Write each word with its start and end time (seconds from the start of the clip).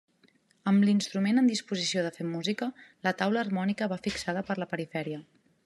Amb 0.69 0.85
l'instrument 0.87 1.41
en 1.41 1.49
disposició 1.51 2.05
de 2.07 2.11
fer 2.17 2.27
música, 2.31 2.69
la 3.09 3.15
taula 3.21 3.43
harmònica 3.45 3.91
va 3.95 4.01
fixada 4.09 4.47
per 4.49 4.57
la 4.63 4.73
perifèria. 4.73 5.25